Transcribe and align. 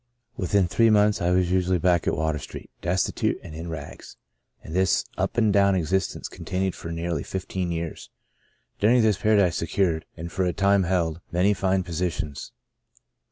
"Within 0.35 0.67
three 0.67 0.89
months 0.89 1.21
I 1.21 1.29
was 1.29 1.51
usually 1.51 1.77
back 1.77 2.07
at 2.07 2.17
Water 2.17 2.39
Street, 2.39 2.71
destitute, 2.81 3.39
and 3.43 3.53
in 3.53 3.69
rags. 3.69 4.17
And 4.63 4.73
this 4.73 5.05
up 5.15 5.37
and 5.37 5.53
down 5.53 5.75
existence 5.75 6.27
continued 6.27 6.73
for 6.73 6.91
nearly 6.91 7.21
fifteen 7.21 7.71
years. 7.71 8.09
During 8.79 9.03
this 9.03 9.19
period 9.19 9.45
I 9.45 9.51
secured, 9.51 10.05
and 10.17 10.31
for 10.31 10.43
a 10.43 10.53
time 10.53 10.85
held, 10.85 11.21
many 11.31 11.53
fine 11.53 11.83
posi 11.83 12.11
tions. 12.11 12.51